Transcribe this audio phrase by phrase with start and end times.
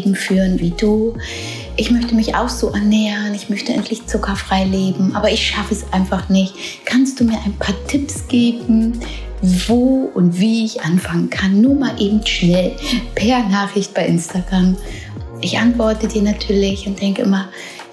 [0.00, 1.14] Leben führen wie du?
[1.76, 5.92] Ich möchte mich auch so ernähren, ich möchte endlich zuckerfrei leben, aber ich schaffe es
[5.92, 6.54] einfach nicht.
[6.84, 8.98] Kannst du mir ein paar Tipps geben,
[9.42, 11.60] wo und wie ich anfangen kann?
[11.60, 12.72] Nur mal eben schnell
[13.14, 14.76] per Nachricht bei Instagram.
[15.42, 17.48] Ich antworte dir natürlich und denke immer,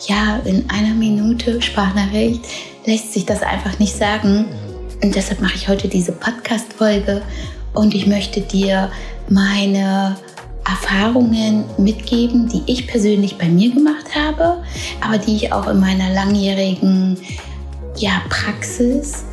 [0.08, 2.42] ja, in einer Minute Sprachnachricht
[2.86, 4.46] lässt sich das einfach nicht sagen.
[5.04, 7.22] Und deshalb mache ich heute diese Podcast-Folge
[7.74, 8.92] und ich möchte dir
[9.30, 10.18] meine
[10.68, 14.64] Erfahrungen mitgeben, die ich persönlich bei mir gemacht habe,
[15.02, 17.18] aber die ich auch in meiner langjährigen
[17.98, 19.24] ja, Praxis,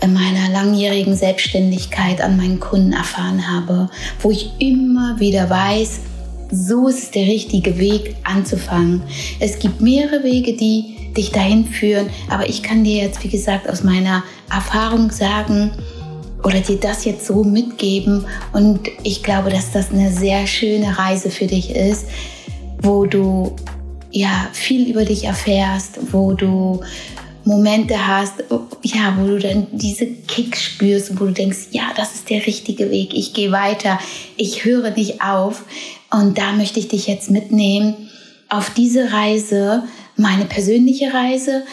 [0.00, 6.00] in meiner langjährigen Selbstständigkeit an meinen Kunden erfahren habe, wo ich immer wieder weiß,
[6.50, 9.02] so ist der richtige Weg anzufangen.
[9.40, 13.68] Es gibt mehrere Wege, die dich dahin führen, aber ich kann dir jetzt, wie gesagt,
[13.68, 15.72] aus meiner Erfahrung sagen,
[16.42, 18.24] oder dir das jetzt so mitgeben.
[18.52, 22.06] Und ich glaube, dass das eine sehr schöne Reise für dich ist,
[22.82, 23.56] wo du
[24.10, 26.80] ja viel über dich erfährst, wo du
[27.44, 28.44] Momente hast,
[28.82, 32.90] ja, wo du dann diese Kick spürst, wo du denkst, ja, das ist der richtige
[32.90, 33.98] Weg, ich gehe weiter,
[34.36, 35.64] ich höre nicht auf.
[36.10, 38.08] Und da möchte ich dich jetzt mitnehmen
[38.48, 39.84] auf diese Reise,
[40.16, 41.64] meine persönliche Reise,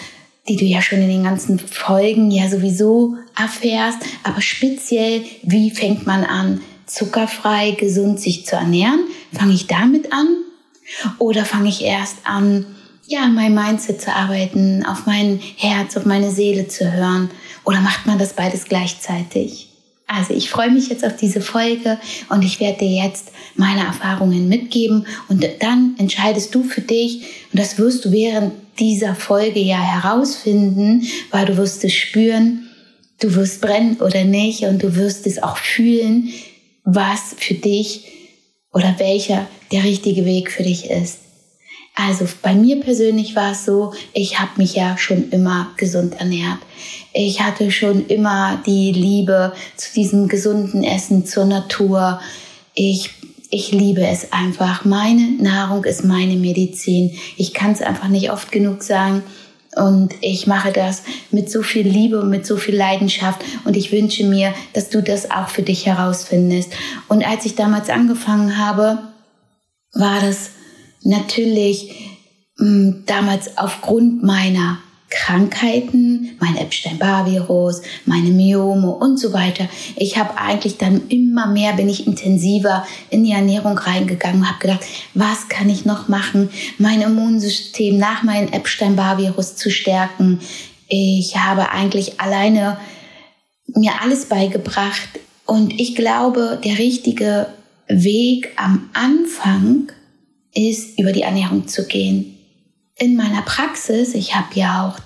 [0.47, 6.05] die du ja schon in den ganzen Folgen ja sowieso erfährst, aber speziell, wie fängt
[6.05, 8.99] man an, zuckerfrei, gesund sich zu ernähren?
[9.33, 10.27] Fange ich damit an?
[11.17, 12.66] Oder fange ich erst an,
[13.07, 17.29] ja, mein Mindset zu arbeiten, auf mein Herz, auf meine Seele zu hören?
[17.63, 19.69] Oder macht man das beides gleichzeitig?
[20.07, 24.47] Also ich freue mich jetzt auf diese Folge und ich werde dir jetzt meine Erfahrungen
[24.47, 25.07] mitgeben.
[25.29, 27.23] Und dann entscheidest du für dich.
[27.51, 32.67] Und das wirst du während dieser Folge ja herausfinden, weil du wirst es spüren,
[33.19, 34.63] du wirst brennen oder nicht.
[34.63, 36.29] Und du wirst es auch fühlen,
[36.83, 38.05] was für dich
[38.71, 41.25] oder welcher der richtige Weg für dich ist.
[41.95, 46.59] Also bei mir persönlich war es so, ich habe mich ja schon immer gesund ernährt.
[47.13, 52.19] Ich hatte schon immer die Liebe zu diesem gesunden Essen, zur Natur.
[52.73, 53.11] Ich
[53.50, 54.83] ich liebe es einfach.
[54.83, 57.17] Meine Nahrung ist meine Medizin.
[57.38, 59.23] Ich kann es einfach nicht oft genug sagen.
[59.75, 63.44] Und ich mache das mit so viel Liebe und mit so viel Leidenschaft.
[63.63, 66.73] Und ich wünsche mir, dass du das auch für dich herausfindest.
[67.07, 69.00] Und als ich damals angefangen habe,
[69.94, 70.50] war das
[71.05, 72.16] natürlich
[72.57, 74.79] mh, mm, damals aufgrund meiner
[75.09, 79.69] Krankheiten, mein Epstein-Barr-Virus, meine Myome und so weiter.
[79.95, 84.81] Ich habe eigentlich dann immer mehr, bin ich intensiver in die Ernährung reingegangen, habe gedacht,
[85.13, 86.49] was kann ich noch machen,
[86.79, 90.39] mein Immunsystem nach meinem Epstein-Barr-Virus zu stärken.
[90.89, 92.77] Ich habe eigentlich alleine
[93.67, 95.09] mir alles beigebracht
[95.45, 97.47] und ich glaube, der richtige
[97.88, 99.91] Weg am Anfang
[100.55, 102.35] ist, über die Ernährung zu gehen
[102.97, 104.99] in meiner Praxis, ich habe ja auch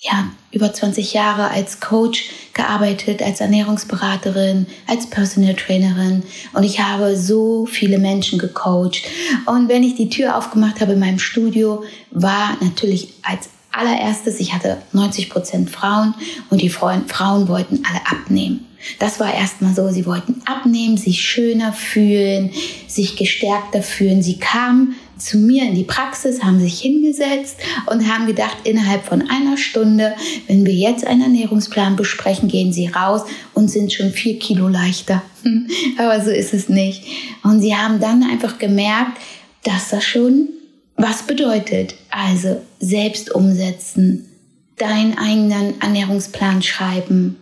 [0.00, 7.16] ja, über 20 Jahre als Coach gearbeitet, als Ernährungsberaterin, als Personal Trainerin und ich habe
[7.16, 9.02] so viele Menschen gecoacht.
[9.46, 14.52] Und wenn ich die Tür aufgemacht habe in meinem Studio, war natürlich als allererstes, ich
[14.52, 16.14] hatte 90 Prozent Frauen
[16.50, 18.66] und die Frauen, Frauen wollten alle abnehmen.
[18.98, 22.50] Das war erstmal so, sie wollten abnehmen, sich schöner fühlen,
[22.86, 24.22] sich gestärkter fühlen.
[24.22, 27.56] Sie kamen zu mir in die Praxis, haben sich hingesetzt
[27.86, 30.14] und haben gedacht, innerhalb von einer Stunde,
[30.48, 33.22] wenn wir jetzt einen Ernährungsplan besprechen, gehen sie raus
[33.54, 35.22] und sind schon vier Kilo leichter.
[35.98, 37.04] Aber so ist es nicht.
[37.44, 39.18] Und sie haben dann einfach gemerkt,
[39.62, 40.48] dass das schon
[40.96, 41.94] was bedeutet.
[42.10, 44.28] Also selbst umsetzen,
[44.76, 47.36] deinen eigenen Ernährungsplan schreiben,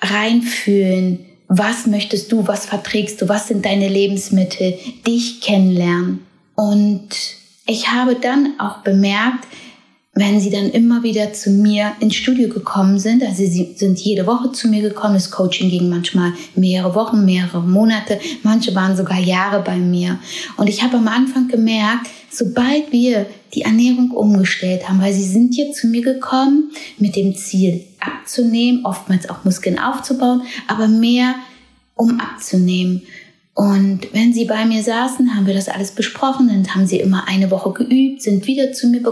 [0.00, 4.74] reinfühlen, was möchtest du, was verträgst du, was sind deine Lebensmittel,
[5.06, 6.20] dich kennenlernen.
[6.54, 7.08] Und
[7.66, 9.46] ich habe dann auch bemerkt,
[10.14, 14.26] wenn sie dann immer wieder zu mir ins Studio gekommen sind, also sie sind jede
[14.26, 19.18] Woche zu mir gekommen, das Coaching ging manchmal mehrere Wochen, mehrere Monate, manche waren sogar
[19.18, 20.18] Jahre bei mir.
[20.56, 25.54] Und ich habe am Anfang gemerkt, sobald wir die Ernährung umgestellt haben, weil sie sind
[25.54, 31.34] hier zu mir gekommen mit dem Ziel abzunehmen, oftmals auch Muskeln aufzubauen, aber mehr
[31.94, 33.02] um abzunehmen.
[33.60, 37.28] Und wenn sie bei mir saßen, haben wir das alles besprochen, dann haben sie immer
[37.28, 39.02] eine Woche geübt, sind wieder zu mir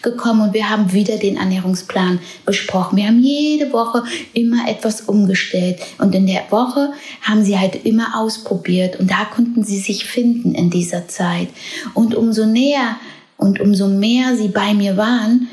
[0.00, 2.98] gekommen und wir haben wieder den Ernährungsplan besprochen.
[2.98, 6.92] Wir haben jede Woche immer etwas umgestellt und in der Woche
[7.22, 11.48] haben sie halt immer ausprobiert und da konnten sie sich finden in dieser Zeit.
[11.94, 12.96] Und umso näher
[13.38, 15.48] und umso mehr sie bei mir waren,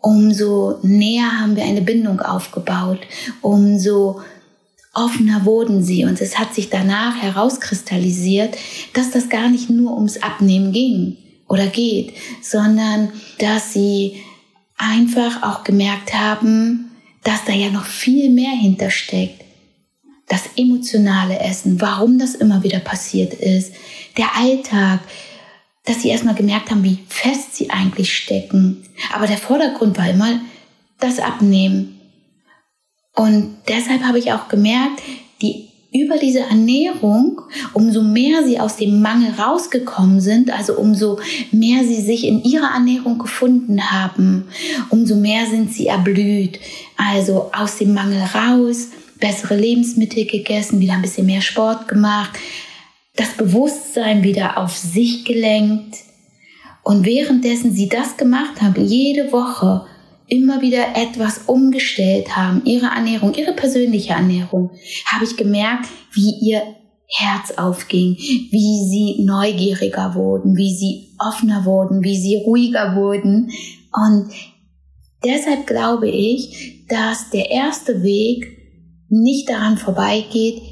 [0.00, 3.00] umso näher haben wir eine Bindung aufgebaut,
[3.42, 4.20] umso
[4.92, 8.56] offener wurden sie und es hat sich danach herauskristallisiert,
[8.92, 11.16] dass das gar nicht nur ums Abnehmen ging
[11.48, 14.22] oder geht, sondern dass sie
[14.76, 16.90] einfach auch gemerkt haben,
[17.22, 19.44] dass da ja noch viel mehr hintersteckt.
[20.26, 23.74] Das emotionale Essen, warum das immer wieder passiert ist,
[24.16, 25.00] der Alltag,
[25.84, 28.84] dass sie erstmal gemerkt haben, wie fest sie eigentlich stecken.
[29.14, 30.40] Aber der Vordergrund war immer
[30.98, 32.00] das Abnehmen.
[33.14, 35.00] Und deshalb habe ich auch gemerkt,
[35.42, 37.40] die über diese Ernährung,
[37.72, 41.18] umso mehr sie aus dem Mangel rausgekommen sind, also umso
[41.50, 44.46] mehr sie sich in ihrer Ernährung gefunden haben,
[44.90, 46.60] umso mehr sind sie erblüht.
[46.96, 48.88] Also aus dem Mangel raus,
[49.18, 52.38] bessere Lebensmittel gegessen, wieder ein bisschen mehr Sport gemacht,
[53.20, 55.96] das Bewusstsein wieder auf sich gelenkt.
[56.82, 59.84] Und währenddessen sie das gemacht haben, jede Woche,
[60.26, 64.70] immer wieder etwas umgestellt haben, ihre Ernährung, ihre persönliche Ernährung,
[65.12, 66.62] habe ich gemerkt, wie ihr
[67.08, 73.50] Herz aufging, wie sie neugieriger wurden, wie sie offener wurden, wie sie ruhiger wurden.
[73.92, 74.30] Und
[75.24, 78.46] deshalb glaube ich, dass der erste Weg
[79.08, 80.62] nicht daran vorbeigeht,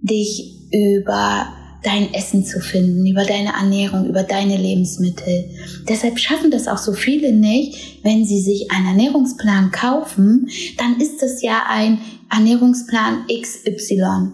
[0.00, 5.50] dich über dein Essen zu finden, über deine Ernährung, über deine Lebensmittel.
[5.88, 10.48] Deshalb schaffen das auch so viele nicht, wenn sie sich einen Ernährungsplan kaufen,
[10.78, 12.00] dann ist das ja ein
[12.30, 14.32] Ernährungsplan XY.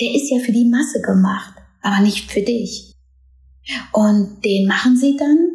[0.00, 2.92] Der ist ja für die Masse gemacht, aber nicht für dich.
[3.92, 5.52] Und den machen sie dann,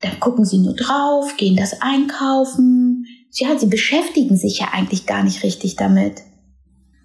[0.00, 3.04] dann gucken sie nur drauf, gehen das einkaufen.
[3.32, 6.22] Ja, sie beschäftigen sich ja eigentlich gar nicht richtig damit,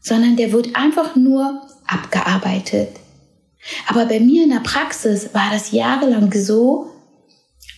[0.01, 3.00] sondern der wird einfach nur abgearbeitet.
[3.87, 6.87] Aber bei mir in der Praxis war das jahrelang so,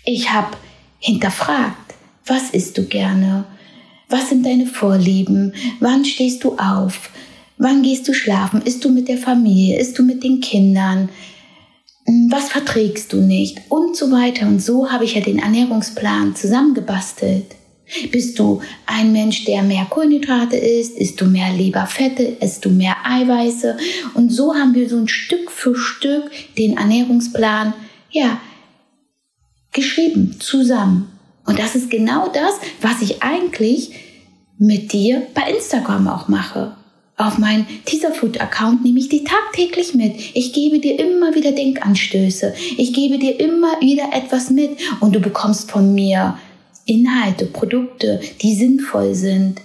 [0.06, 0.57] ich habe
[1.00, 1.94] hinterfragt,
[2.25, 3.45] was isst du gerne?
[4.09, 5.53] Was sind deine Vorlieben?
[5.80, 7.09] Wann stehst du auf?
[7.57, 8.62] Wann gehst du schlafen?
[8.62, 9.80] Isst du mit der Familie?
[9.80, 11.09] Isst du mit den Kindern?
[12.06, 13.62] Hm, was verträgst du nicht?
[13.69, 14.47] Und so weiter.
[14.47, 17.56] Und so habe ich ja den Ernährungsplan zusammengebastelt.
[18.12, 20.97] Bist du ein Mensch, der mehr Kohlenhydrate isst?
[20.97, 22.24] Isst du mehr Leberfette?
[22.41, 23.77] Isst du mehr Eiweiße?
[24.13, 27.74] Und so haben wir so ein Stück für Stück den Ernährungsplan,
[28.09, 28.39] ja,
[29.71, 31.09] geschrieben, zusammen.
[31.45, 33.91] Und das ist genau das, was ich eigentlich
[34.57, 36.77] mit dir bei Instagram auch mache.
[37.15, 40.15] Auf meinen Teaserfood-Account nehme ich die tagtäglich mit.
[40.33, 42.56] Ich gebe dir immer wieder Denkanstöße.
[42.77, 46.39] Ich gebe dir immer wieder etwas mit und du bekommst von mir
[46.85, 49.62] Inhalte, Produkte, die sinnvoll sind,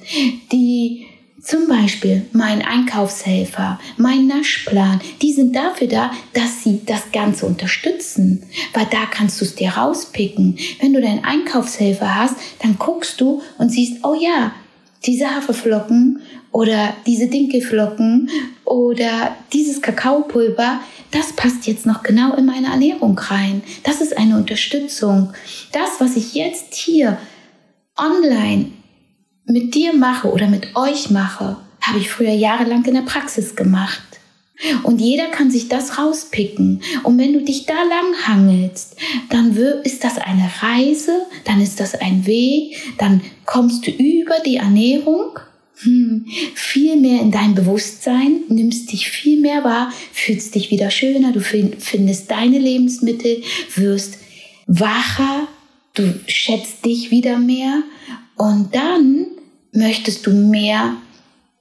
[0.53, 1.07] die
[1.43, 8.43] zum Beispiel mein Einkaufshelfer, mein Naschplan, die sind dafür da, dass sie das Ganze unterstützen.
[8.75, 10.59] Weil da kannst du es dir rauspicken.
[10.81, 14.53] Wenn du deinen Einkaufshelfer hast, dann guckst du und siehst, oh ja,
[15.07, 18.31] diese Haferflocken oder diese Dinkelflocken
[18.65, 20.81] oder dieses Kakaopulver,
[21.11, 23.63] das passt jetzt noch genau in meine Ernährung rein.
[23.85, 25.33] Das ist eine Unterstützung.
[25.73, 27.19] Das, was ich jetzt hier
[27.97, 28.73] online
[29.47, 34.03] mit dir mache oder mit euch mache, habe ich früher jahrelang in der Praxis gemacht.
[34.83, 36.83] Und jeder kann sich das rauspicken.
[37.05, 38.97] Und wenn du dich da lang hangelst,
[39.31, 44.57] dann ist das eine Reise, dann ist das ein Weg, dann kommst du über die
[44.57, 45.39] Ernährung
[45.81, 51.33] hm, viel mehr in dein Bewusstsein, nimmst dich viel mehr wahr, fühlst dich wieder schöner,
[51.33, 53.43] du findest deine Lebensmittel,
[53.77, 54.19] wirst
[54.67, 55.47] wacher,
[55.95, 57.83] du schätzt dich wieder mehr
[58.37, 59.27] und dann
[59.73, 60.97] möchtest du mehr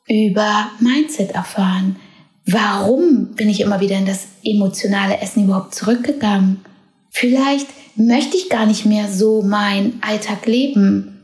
[0.08, 1.98] über Mindset erfahren.
[2.46, 6.62] Warum bin ich immer wieder in das emotionale Essen überhaupt zurückgegangen?
[7.10, 11.24] Vielleicht möchte ich gar nicht mehr so meinen Alltag leben.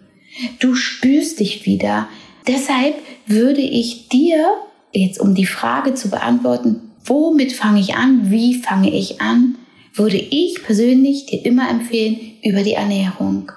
[0.60, 2.10] Du spürst dich wieder,
[2.48, 2.96] Deshalb
[3.26, 4.46] würde ich dir,
[4.92, 9.56] jetzt um die Frage zu beantworten, womit fange ich an, wie fange ich an,
[9.94, 13.52] würde ich persönlich dir immer empfehlen über die Ernährung.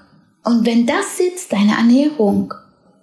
[0.45, 2.55] Und wenn das sitzt, deine Ernährung,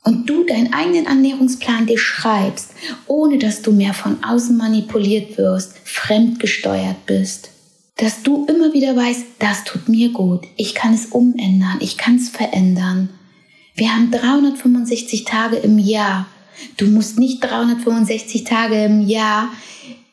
[0.03, 2.71] und du deinen eigenen Ernährungsplan dir schreibst,
[3.07, 7.49] ohne dass du mehr von außen manipuliert wirst, fremdgesteuert bist,
[7.97, 12.17] dass du immer wieder weißt, das tut mir gut, ich kann es umändern, ich kann
[12.17, 13.09] es verändern,
[13.75, 16.27] wir haben 365 Tage im Jahr.
[16.77, 19.49] Du musst nicht 365 Tage im Jahr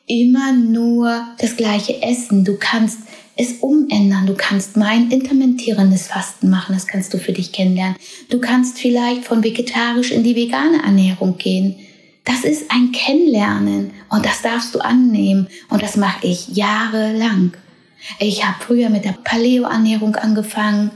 [0.07, 2.43] immer nur das gleiche essen.
[2.43, 2.99] Du kannst
[3.37, 4.25] es umändern.
[4.25, 6.73] Du kannst mein intermittierendes Fasten machen.
[6.73, 7.95] Das kannst du für dich kennenlernen.
[8.29, 11.75] Du kannst vielleicht von vegetarisch in die vegane Ernährung gehen.
[12.23, 17.53] Das ist ein Kennenlernen und das darfst du annehmen und das mache ich jahrelang.
[18.19, 20.91] Ich habe früher mit der Paleo-Ernährung angefangen.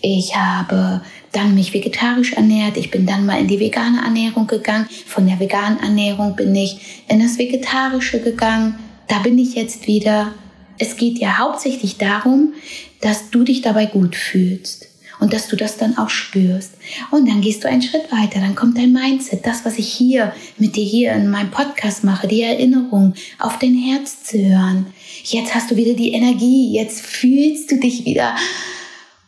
[0.00, 2.76] Ich habe dann mich vegetarisch ernährt.
[2.76, 4.88] Ich bin dann mal in die vegane Ernährung gegangen.
[5.06, 8.78] Von der veganen Ernährung bin ich in das Vegetarische gegangen.
[9.08, 10.34] Da bin ich jetzt wieder.
[10.78, 12.54] Es geht ja hauptsächlich darum,
[13.00, 14.88] dass du dich dabei gut fühlst
[15.20, 16.72] und dass du das dann auch spürst.
[17.10, 20.32] Und dann gehst du einen Schritt weiter, dann kommt dein Mindset, das, was ich hier
[20.58, 24.86] mit dir hier in meinem Podcast mache, die Erinnerung, auf dein Herz zu hören.
[25.24, 28.34] Jetzt hast du wieder die Energie, jetzt fühlst du dich wieder.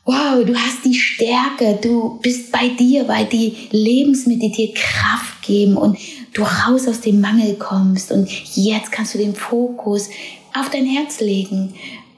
[0.05, 5.97] Wow, du hast die Stärke, du bist bei dir, weil die Lebensmittel Kraft geben und
[6.33, 10.11] du raus aus dem Mangel kommst und jetzt kannst du den Fokus
[10.55, 11.75] auf dein Herz legen.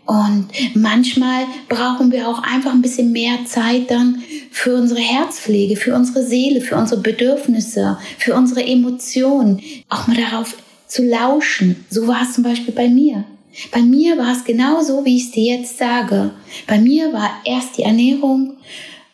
[0.06, 5.94] Und manchmal brauchen wir auch einfach ein bisschen mehr Zeit dann für unsere Herzpflege, für
[5.94, 9.60] unsere Seele, für unsere Bedürfnisse, für unsere Emotionen.
[9.90, 11.84] Auch mal darauf zu lauschen.
[11.90, 13.24] So war es zum Beispiel bei mir.
[13.70, 16.32] Bei mir war es genauso, wie ich es dir jetzt sage.
[16.66, 18.54] Bei mir war erst die Ernährung.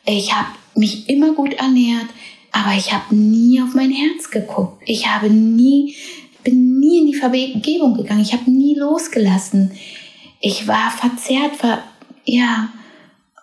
[0.07, 2.07] Ich habe mich immer gut ernährt,
[2.53, 4.83] aber ich habe nie auf mein Herz geguckt.
[4.87, 5.95] Ich habe nie,
[6.43, 8.23] bin nie in die Vergebung gegangen.
[8.23, 9.73] Ich habe nie losgelassen.
[10.41, 11.83] Ich war verzerrt, war,
[12.25, 12.71] ja.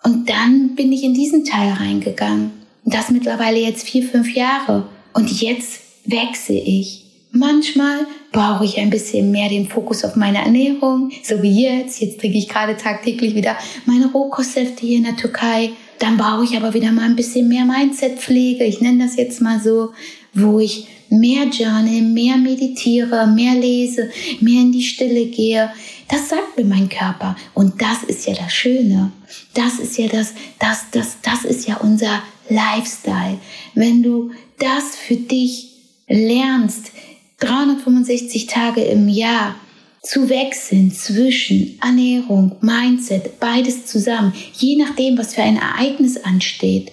[0.02, 2.52] Und dann bin ich in diesen Teil reingegangen.
[2.84, 4.88] Das mittlerweile jetzt vier, fünf Jahre.
[5.12, 7.04] Und jetzt wechsle ich.
[7.30, 8.06] Manchmal
[8.38, 12.00] brauche ich ein bisschen mehr den Fokus auf meine Ernährung, so wie jetzt.
[12.00, 15.70] Jetzt trinke ich gerade tagtäglich wieder meine Rohkostsäfte hier in der Türkei.
[15.98, 18.62] Dann brauche ich aber wieder mal ein bisschen mehr Mindset-Pflege.
[18.62, 19.90] Ich nenne das jetzt mal so,
[20.34, 25.72] wo ich mehr journal, mehr meditiere, mehr lese, mehr in die Stille gehe.
[26.06, 27.34] Das sagt mir mein Körper.
[27.54, 29.10] Und das ist ja das Schöne.
[29.54, 33.38] Das ist ja das, das, das, das ist ja unser Lifestyle.
[33.74, 34.30] Wenn du
[34.60, 35.70] das für dich
[36.06, 36.92] lernst,
[37.38, 39.54] 365 Tage im Jahr
[40.02, 46.92] zu wechseln zwischen Ernährung, Mindset, beides zusammen, je nachdem, was für ein Ereignis ansteht.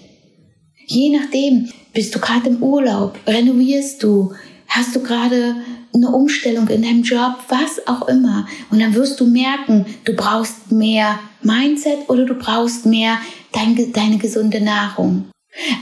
[0.87, 4.33] Je nachdem, bist du gerade im Urlaub, renovierst du,
[4.67, 5.55] hast du gerade
[5.93, 8.47] eine Umstellung in deinem Job, was auch immer.
[8.69, 13.19] Und dann wirst du merken, du brauchst mehr Mindset oder du brauchst mehr
[13.53, 15.29] dein, deine gesunde Nahrung.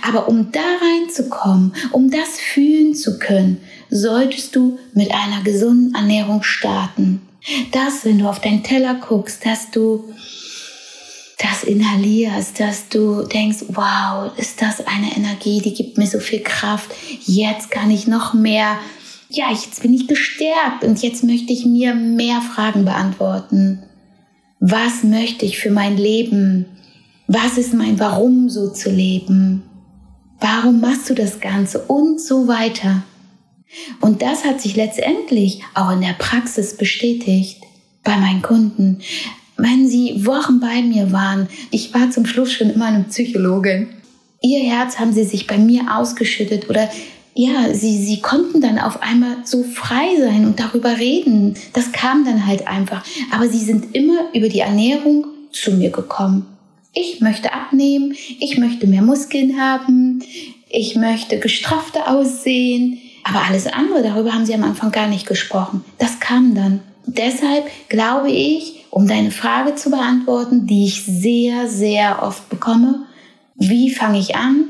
[0.07, 3.57] Aber um da reinzukommen, um das fühlen zu können,
[3.93, 7.21] solltest du mit einer gesunden Ernährung starten.
[7.71, 10.05] Das, wenn du auf deinen Teller guckst, dass du
[11.37, 16.39] das inhalierst, dass du denkst, wow, ist das eine Energie, die gibt mir so viel
[16.39, 16.89] Kraft.
[17.25, 18.77] Jetzt kann ich noch mehr,
[19.29, 23.83] ja, jetzt bin ich gestärkt und jetzt möchte ich mir mehr Fragen beantworten.
[24.59, 26.65] Was möchte ich für mein Leben?
[27.27, 29.63] Was ist mein Warum so zu leben?
[30.39, 31.79] Warum machst du das Ganze?
[31.79, 33.03] Und so weiter.
[34.01, 37.61] Und das hat sich letztendlich auch in der Praxis bestätigt
[38.03, 38.99] bei meinen Kunden.
[39.57, 43.89] Wenn sie Wochen bei mir waren, ich war zum Schluss schon immer eine Psychologin.
[44.41, 46.89] Ihr Herz haben sie sich bei mir ausgeschüttet oder
[47.35, 51.55] ja, sie, sie konnten dann auf einmal so frei sein und darüber reden.
[51.73, 53.03] Das kam dann halt einfach.
[53.31, 56.45] Aber sie sind immer über die Ernährung zu mir gekommen.
[56.93, 60.23] Ich möchte abnehmen, ich möchte mehr Muskeln haben,
[60.69, 65.83] ich möchte gestrafter aussehen, aber alles andere, darüber haben sie am Anfang gar nicht gesprochen.
[65.97, 66.81] Das kam dann.
[67.05, 73.05] Deshalb glaube ich, um deine Frage zu beantworten, die ich sehr, sehr oft bekomme,
[73.55, 74.65] wie fange ich an?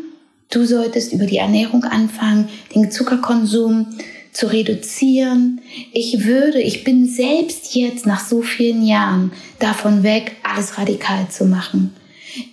[0.52, 3.88] Du solltest über die Ernährung anfangen, den Zuckerkonsum
[4.32, 5.62] zu reduzieren.
[5.92, 11.46] Ich würde, ich bin selbst jetzt nach so vielen Jahren davon weg, alles radikal zu
[11.46, 11.94] machen.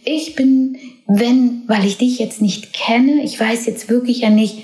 [0.04, 0.76] Ich bin,
[1.07, 4.59] wenn, weil ich dich jetzt nicht kenne, ich weiß jetzt wirklich ja nicht,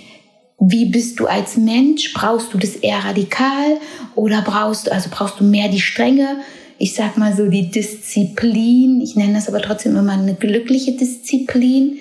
[0.59, 2.13] wie bist du als Mensch?
[2.15, 3.79] Brauchst du das eher radikal
[4.15, 6.39] oder brauchst du, also brauchst du mehr die Strenge?
[6.79, 9.01] Ich sag mal so die Disziplin.
[9.01, 11.99] Ich nenne das aber trotzdem immer eine glückliche Disziplin.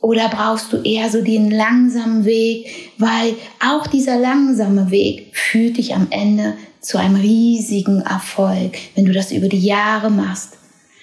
[0.00, 2.92] Oder brauchst du eher so den langsamen Weg?
[2.98, 3.34] Weil
[3.66, 9.32] auch dieser langsame Weg führt dich am Ende zu einem riesigen Erfolg, wenn du das
[9.32, 10.58] über die Jahre machst.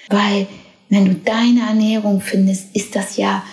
[0.10, 0.48] Weil
[0.90, 3.44] wenn du deine Ernährung findest, ist das ja,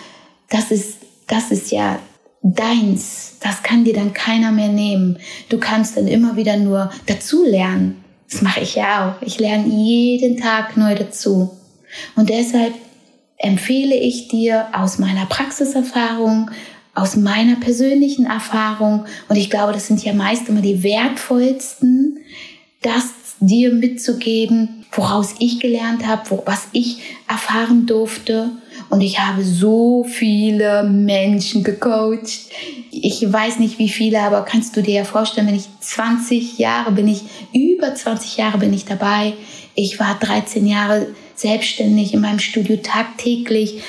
[0.49, 0.97] das ist,
[1.27, 1.99] das ist ja
[2.41, 3.37] deins.
[3.41, 5.17] Das kann dir dann keiner mehr nehmen.
[5.49, 8.03] Du kannst dann immer wieder nur dazu lernen.
[8.29, 9.21] Das mache ich ja auch.
[9.25, 11.57] Ich lerne jeden Tag neu dazu.
[12.15, 12.73] Und deshalb
[13.37, 16.51] empfehle ich dir aus meiner Praxiserfahrung,
[16.93, 22.19] aus meiner persönlichen Erfahrung, und ich glaube, das sind ja meist immer die wertvollsten,
[22.81, 23.05] das
[23.39, 28.51] dir mitzugeben, woraus ich gelernt habe, was ich erfahren durfte
[28.89, 32.49] und ich habe so viele Menschen gecoacht.
[32.91, 36.91] Ich weiß nicht wie viele, aber kannst du dir ja vorstellen, wenn ich 20 Jahre
[36.91, 37.21] bin ich,
[37.53, 39.33] über 20 Jahre bin ich dabei.
[39.75, 43.81] Ich war 13 Jahre selbstständig in meinem Studio tagtäglich,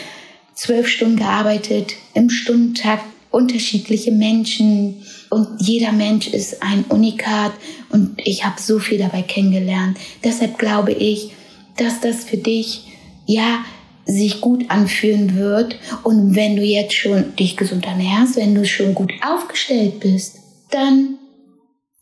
[0.54, 7.52] zwölf Stunden gearbeitet, im Stundentakt unterschiedliche Menschen und jeder Mensch ist ein Unikat
[7.90, 9.96] und ich habe so viel dabei kennengelernt.
[10.24, 11.30] Deshalb glaube ich,
[11.76, 12.88] dass das für dich
[13.26, 13.64] ja
[14.06, 18.94] sich gut anfühlen wird und wenn du jetzt schon dich gesund ernährst, wenn du schon
[18.94, 20.38] gut aufgestellt bist,
[20.70, 21.18] dann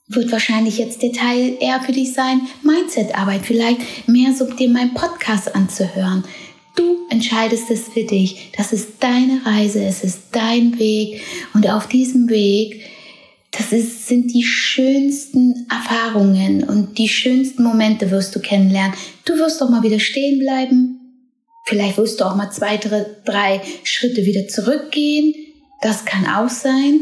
[0.09, 4.95] wird wahrscheinlich jetzt der Teil eher für dich sein, Mindset-Arbeit, vielleicht mehr so dir meinen
[4.95, 6.25] Podcast anzuhören.
[6.76, 8.52] Du entscheidest es für dich.
[8.57, 11.21] Das ist deine Reise, es ist dein Weg.
[11.52, 12.83] Und auf diesem Weg,
[13.50, 18.95] das ist, sind die schönsten Erfahrungen und die schönsten Momente wirst du kennenlernen.
[19.25, 20.98] Du wirst doch mal wieder stehen bleiben.
[21.69, 25.35] Vielleicht wirst du auch mal zwei, drei Schritte wieder zurückgehen.
[25.83, 27.01] Das kann auch sein.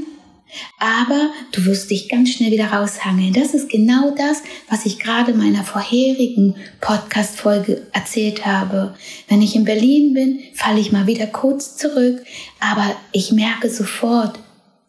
[0.80, 3.32] Aber du wirst dich ganz schnell wieder raushangeln.
[3.32, 8.96] Das ist genau das, was ich gerade in meiner vorherigen Podcast-Folge erzählt habe.
[9.28, 12.24] Wenn ich in Berlin bin, falle ich mal wieder kurz zurück,
[12.58, 14.40] aber ich merke sofort,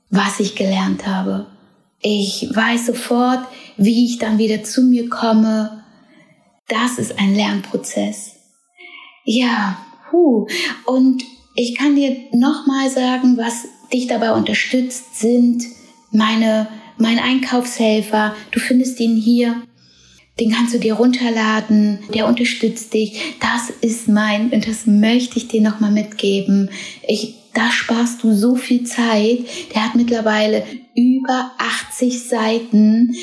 [0.09, 1.45] was ich gelernt habe.
[2.01, 3.45] Ich weiß sofort,
[3.77, 5.83] wie ich dann wieder zu mir komme.
[6.67, 8.36] Das ist ein Lernprozess.
[9.29, 9.77] Ja,
[10.13, 10.47] huh.
[10.85, 11.21] und
[11.53, 15.65] ich kann dir nochmal sagen, was dich dabei unterstützt, sind
[16.11, 18.33] meine, mein Einkaufshelfer.
[18.51, 19.63] Du findest ihn hier.
[20.39, 21.99] Den kannst du dir runterladen.
[22.13, 23.19] Der unterstützt dich.
[23.41, 26.69] Das ist mein, und das möchte ich dir nochmal mitgeben.
[27.05, 29.39] Ich, da sparst du so viel Zeit.
[29.75, 30.63] Der hat mittlerweile
[30.95, 33.13] über 80 Seiten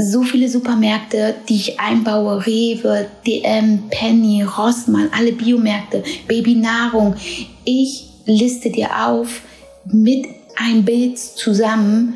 [0.00, 7.16] so viele Supermärkte, die ich einbaue, Rewe, DM, Penny, Rossmann, alle Biomärkte, Babynahrung.
[7.64, 9.42] Ich liste dir auf,
[9.84, 10.26] mit
[10.56, 12.14] ein Bild zusammen,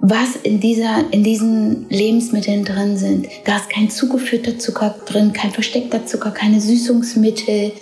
[0.00, 3.26] was in, dieser, in diesen Lebensmitteln drin sind.
[3.44, 7.72] Da ist kein zugeführter Zucker drin, kein versteckter Zucker, keine Süßungsmittel.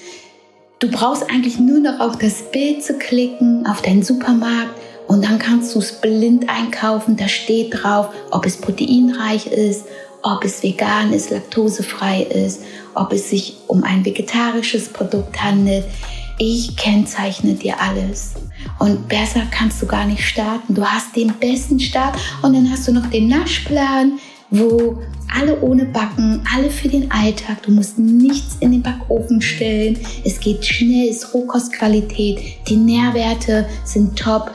[0.78, 4.75] Du brauchst eigentlich nur noch auf das Bild zu klicken, auf deinen Supermarkt
[5.06, 7.16] und dann kannst du es blind einkaufen.
[7.16, 9.84] Da steht drauf, ob es proteinreich ist,
[10.23, 12.62] ob es vegan ist, laktosefrei ist,
[12.95, 15.84] ob es sich um ein vegetarisches Produkt handelt.
[16.38, 18.34] Ich kennzeichne dir alles.
[18.78, 20.75] Und besser kannst du gar nicht starten.
[20.75, 24.19] Du hast den besten Start und dann hast du noch den Naschplan,
[24.50, 24.99] wo
[25.34, 27.62] alle ohne Backen, alle für den Alltag.
[27.62, 29.99] Du musst nichts in den Backofen stellen.
[30.25, 32.40] Es geht schnell, es ist Rohkostqualität.
[32.69, 34.50] Die Nährwerte sind top.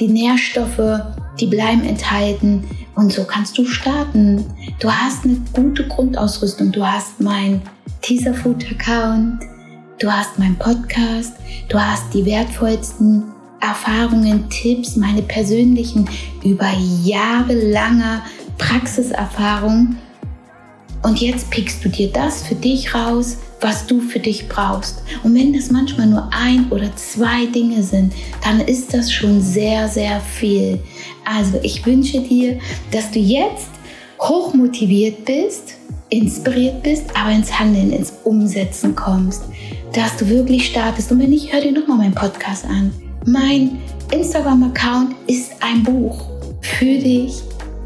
[0.00, 1.00] Die Nährstoffe,
[1.40, 2.64] die bleiben enthalten.
[2.94, 4.44] Und so kannst du starten.
[4.78, 6.72] Du hast eine gute Grundausrüstung.
[6.72, 7.62] Du hast mein
[8.02, 9.42] Teaser Food Account
[9.98, 11.32] Du hast meinen Podcast,
[11.70, 13.24] du hast die wertvollsten
[13.62, 16.06] Erfahrungen, Tipps, meine persönlichen
[16.44, 16.70] über
[17.02, 18.20] jahrelange
[18.58, 19.96] Praxiserfahrung.
[21.02, 25.02] Und jetzt pickst du dir das für dich raus, was du für dich brauchst.
[25.22, 28.12] Und wenn das manchmal nur ein oder zwei Dinge sind,
[28.44, 30.78] dann ist das schon sehr, sehr viel.
[31.24, 32.58] Also ich wünsche dir,
[32.90, 33.68] dass du jetzt
[34.20, 35.74] hochmotiviert bist,
[36.08, 39.42] inspiriert bist, aber ins Handeln, ins Umsetzen kommst
[39.96, 41.10] dass du wirklich startest.
[41.10, 42.92] Und wenn nicht, hör dir nochmal meinen Podcast an.
[43.24, 43.78] Mein
[44.12, 46.28] Instagram-Account ist ein Buch
[46.60, 47.42] für dich,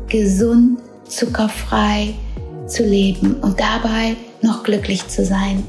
[0.08, 2.14] gesund, zuckerfrei
[2.66, 5.64] zu leben und dabei noch glücklich zu sein.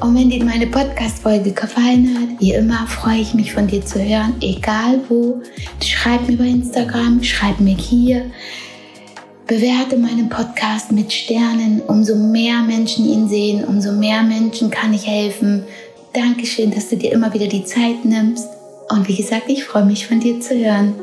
[0.00, 3.98] Und wenn dir meine Podcast-Folge gefallen hat, wie immer freue ich mich von dir zu
[3.98, 5.40] hören, egal wo.
[5.82, 8.26] Schreib mir bei Instagram, schreib mir hier.
[9.46, 11.80] Bewerte meinen Podcast mit Sternen.
[11.80, 15.64] Umso mehr Menschen ihn sehen, umso mehr Menschen kann ich helfen.
[16.12, 18.48] Dankeschön, dass du dir immer wieder die Zeit nimmst.
[18.90, 20.94] Und wie gesagt, ich freue mich von dir zu hören.